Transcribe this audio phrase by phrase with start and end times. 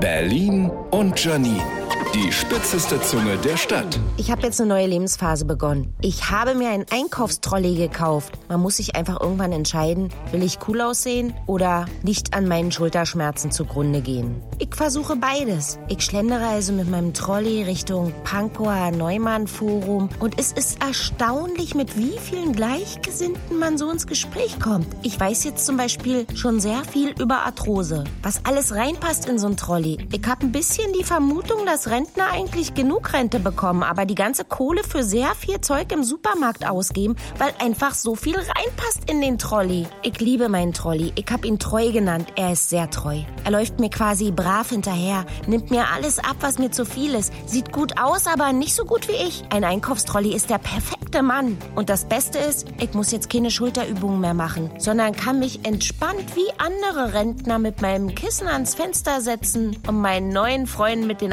[0.00, 1.77] Berlin und Janine.
[2.14, 3.98] Die spitzeste Zunge der Stadt.
[4.16, 5.92] Ich habe jetzt eine neue Lebensphase begonnen.
[6.00, 8.38] Ich habe mir einen Einkaufstrolley gekauft.
[8.48, 13.50] Man muss sich einfach irgendwann entscheiden, will ich cool aussehen oder nicht an meinen Schulterschmerzen
[13.50, 14.40] zugrunde gehen.
[14.58, 15.78] Ich versuche beides.
[15.88, 21.96] Ich schlendere also mit meinem Trolley Richtung Pankower Neumann Forum und es ist erstaunlich, mit
[21.98, 24.86] wie vielen Gleichgesinnten man so ins Gespräch kommt.
[25.02, 29.46] Ich weiß jetzt zum Beispiel schon sehr viel über Arthrose, was alles reinpasst in so
[29.46, 29.98] ein Trolley.
[30.10, 34.44] Ich habe ein bisschen die Vermutung, dass Rentner eigentlich genug Rente bekommen, aber die ganze
[34.44, 39.38] Kohle für sehr viel Zeug im Supermarkt ausgeben, weil einfach so viel reinpasst in den
[39.38, 39.86] Trolley.
[40.02, 41.12] Ich liebe meinen Trolley.
[41.14, 42.32] Ich habe ihn treu genannt.
[42.36, 43.20] Er ist sehr treu.
[43.44, 47.32] Er läuft mir quasi brav hinterher, nimmt mir alles ab, was mir zu viel ist,
[47.46, 49.44] sieht gut aus, aber nicht so gut wie ich.
[49.50, 51.56] Ein Einkaufstrolley ist der perfekte Mann.
[51.74, 56.36] Und das Beste ist, ich muss jetzt keine Schulterübungen mehr machen, sondern kann mich entspannt
[56.36, 61.32] wie andere Rentner mit meinem Kissen ans Fenster setzen und meinen neuen Freunden mit den